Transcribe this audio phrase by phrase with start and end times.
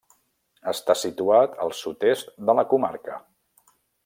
[0.71, 3.23] Està situat al sud-est de la comarca.